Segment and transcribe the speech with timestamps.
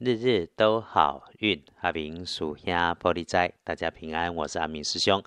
[0.00, 5.20] 日日都好运，阿明属下玻璃斋，大家平安，我是阿明师兄。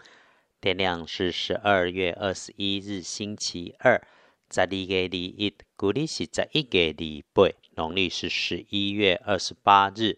[0.62, 4.02] 天亮是十二月二十一日，星期二，
[4.50, 10.18] 十二月二一，古历是十一月二八，农历是十一月二十八日。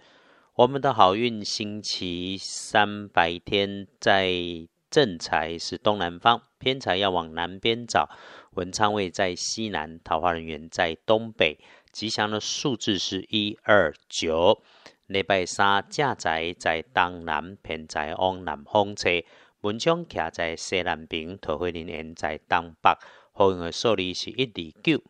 [0.54, 4.32] 我们的好运星期三白天在
[4.92, 8.08] 正财是东南方，偏财要往南边找。
[8.52, 11.58] 文昌位在西南，桃花人员在东北。
[11.94, 14.62] 吉祥的数字是一二九。
[15.06, 19.24] 礼拜三正宅在东南，偏在往南方车。
[19.62, 22.90] 文昌徛在西南边，桃花人缘在东北。
[23.32, 25.04] 好运的数字是一二九。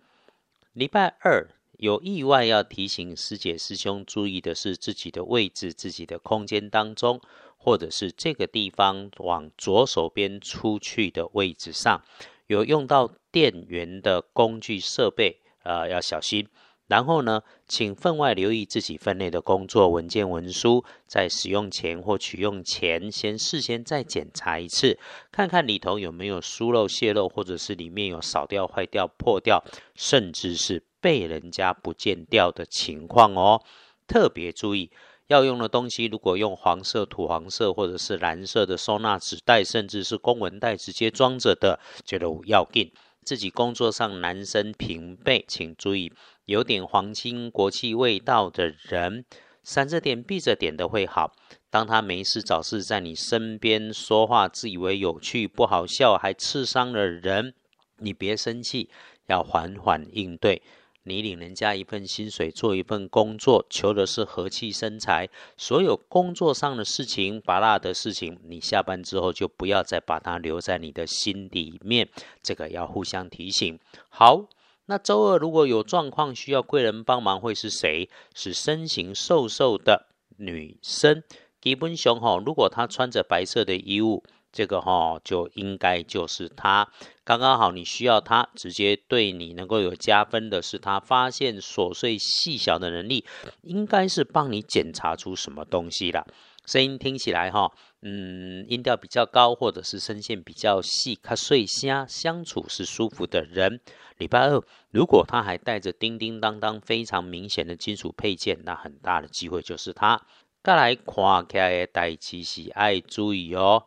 [0.74, 7.22] 礼拜二有意外要提醒师姐师兄注意的是自己的位置、自己的空间当中，
[7.56, 12.04] 或者是这个地方往左手边出去的位置上。
[12.48, 16.50] 有用到电源的工具设备，呃，要小心。
[16.88, 25.00] 然后呢，请分外留意自己分内的工作文件文书，在使用前或取用前，先事先再检查一次，
[25.32, 29.64] 看看里头有没有疏漏泄漏，或者是里面有少掉、坏掉、破掉，
[29.96, 33.62] 甚至是被人家不见掉的情况哦。
[34.08, 34.92] 特别注意。
[35.28, 42.92] 要用的东西，如果用黄色、土黄色或者是蓝色的收纳纸袋，甚至是公文袋直接装着的，觉得要紧。
[43.24, 46.12] 自己工作上男生平辈，请注意，
[46.46, 49.26] 有点皇亲国戚味道的人，
[49.64, 51.32] 闪着点、避着点的会好。
[51.70, 57.56] 当他没事找事在你身边说话，自以为有趣不好笑，还刺伤了人，
[57.98, 58.90] 你别生气，
[59.28, 60.62] 要缓缓应对。
[61.06, 65.30] 你领人家一份薪水，做一份工作，求的是和气生财。
[65.58, 72.08] 所有工作上的事情、拔辣的事情，你下班之后就不要再把它留在你的心里面。
[72.42, 73.78] 这个要互相提醒。
[74.08, 74.46] 好，
[74.86, 78.10] 那周二如果有状况需要贵人帮忙，会是谁？
[78.34, 81.22] 是身形瘦瘦的女生。
[81.60, 84.24] 基本熊哈，如果她穿着白色的衣物。
[84.54, 86.88] 这个哈就应该就是他，
[87.26, 93.26] 刚刚好你需要他，直接对你能够有加分的是他发现琐碎细小的能力，
[93.64, 96.26] 应该是帮你检查出什么东西了。
[96.66, 103.82] 声音听起来哈，嗯，音调比较高，或者是声线比较细，卡碎虾相处是舒服的人。
[104.18, 110.22] 礼拜二如果他还带着叮叮当当非常明显的金属配件，那很大的机会就是他。
[110.64, 113.84] 再来看起来代期是爱注意哦。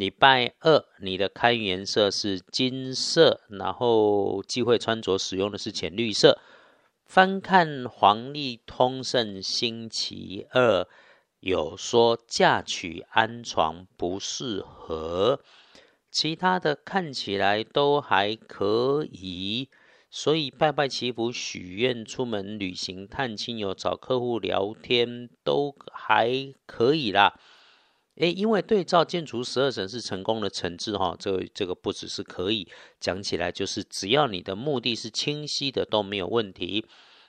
[0.00, 6.40] 礼拜二，你的开运颜色是金色，然后忌讳穿着使用的是浅绿色。
[7.04, 10.88] 翻看黄历通胜星期二，
[11.40, 15.42] 有说嫁娶安床不适合，
[16.10, 19.68] 其他的看起来都还可以，
[20.08, 27.38] 所以拜拜祈福、许愿、出门旅行、探亲友、找客户聊天都还可以啦。
[28.20, 32.68] 诶，因为对照建除十二神是成功的成字哈，这这个不只是可以
[33.00, 36.84] 讲起来，就是只要你的目的是清晰的都没有问题。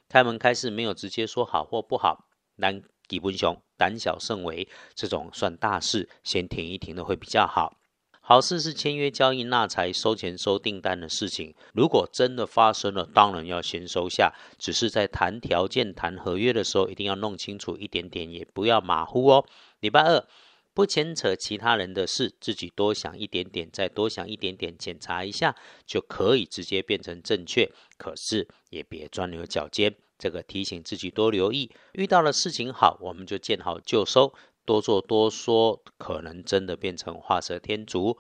[0.10, 2.26] 开门开市没有直接说好或不好，
[2.60, 7.78] 但基本上胆小慎微，这种算大事，先停一停的会比较好。
[8.20, 14.34] 好事是签约交易纳财收钱收订单的事情，如果真的发生了，当然要先收下。
[14.60, 19.46] 只是在谈条件、谈合约的时候，一定要弄清楚一点点，也不要马虎哦。
[19.80, 20.28] 礼拜二。
[20.74, 25.56] 不牵扯其他人的事，自己多想一点点，再多想一点点，检查一下
[25.86, 27.70] 就可以直接变成正确。
[27.98, 31.72] 可是也别钻牛角尖，这个提醒自己多留意。
[31.94, 34.34] 遇到了事情好，我们就见好就收，
[34.66, 38.18] 多做多说，可能真的变成画蛇添足。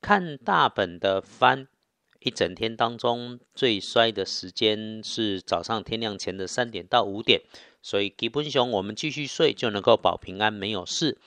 [0.00, 1.68] 看大本的番，
[2.20, 7.42] 一整天当中最衰的时间是早上天亮前的三点到五点，
[7.82, 11.18] 所以基本上我们继续睡就能够保平安，没有事。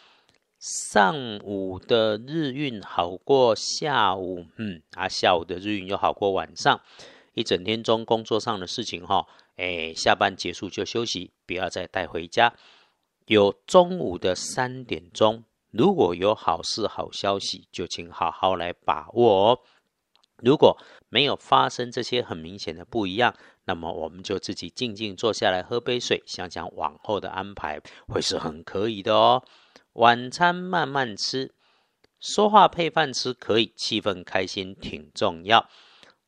[0.59, 6.81] 上午的日运好过下午，嗯，啊，下午的日运又好过晚上。
[7.33, 12.55] 一整天中工作上的事情，哈，哎，下班结束就休息，不要再带回家。
[13.27, 19.59] 有中午的三点钟，如果有好事好消息，就请好好来把握哦。
[20.37, 20.77] 如果
[21.09, 23.35] 没有发生这些很明显的不一样，
[23.65, 29.43] 那么我们就自己静静坐下来喝杯水，想想往后的安排，会是很可以的哦。
[29.97, 31.55] 晚餐慢慢吃，
[32.19, 35.67] 说话配饭吃可以，气氛开心挺重要。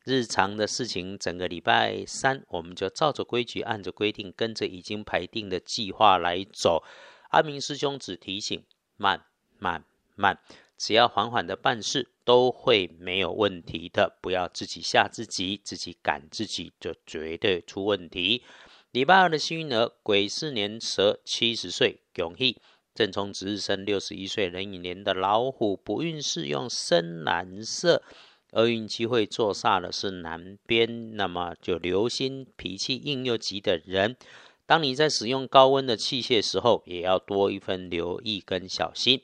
[0.04, 6.84] 日常的事情，整个礼拜三我们就照着规矩，按着规定，跟着已经排定的计划来走。
[7.30, 8.66] 阿明师兄只提醒：
[8.98, 9.24] 慢
[9.60, 10.40] 慢慢，
[10.76, 14.18] 只要缓缓的办事，都会没有问题的。
[14.20, 18.44] 不要自己吓自己，自己赶自己，就绝对出问题。
[18.90, 22.60] 礼拜二的幸运儿，癸巳年蛇七十岁，恭喜。
[23.00, 28.04] 正冲值日生六十一岁，壬寅年的老虎，不运是用深蓝色。
[28.52, 34.18] 厄运机会坐煞的是南边，那么就留心脾气硬又急的人。
[34.66, 39.22] 当你在使用高温的器械时候，也要多一分留意跟小心。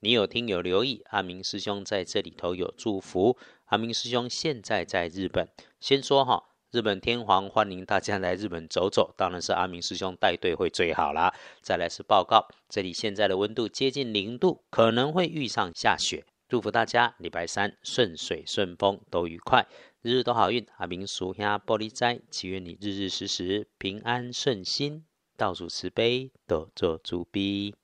[0.00, 3.38] 你有听有留意，阿明师兄在这里头有祝福。
[3.66, 6.42] 阿明师兄现在在日本，先说哈，
[6.74, 11.32] 日本天皇欢迎大家来日本走走，当然是阿明师兄带队会最好啦。
[11.62, 16.26] 再来是报告，这里现在的温度接近零度，可能会遇上下雪。
[16.48, 19.68] 祝福大家礼拜三顺水顺风都愉快，
[20.02, 20.66] 日日都好运。
[20.78, 25.04] 阿明属下玻璃斋，祈愿你日日时时平安顺心，
[25.36, 27.76] 倒数慈悲，多做主逼。